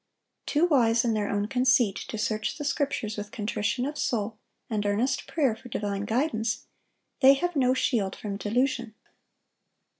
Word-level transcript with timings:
Too 0.47 0.65
wise 0.65 1.05
in 1.05 1.13
their 1.13 1.29
own 1.29 1.47
conceit 1.47 1.95
to 2.07 2.17
search 2.17 2.57
the 2.57 2.65
Scriptures 2.65 3.17
with 3.17 3.29
contrition 3.31 3.85
of 3.85 3.99
soul 3.99 4.39
and 4.67 4.83
earnest 4.83 5.27
prayer 5.27 5.55
for 5.55 5.69
divine 5.69 6.05
guidance, 6.05 6.65
they 7.19 7.35
have 7.35 7.55
no 7.55 7.75
shield 7.75 8.15
from 8.15 8.37
delusion. 8.37 8.95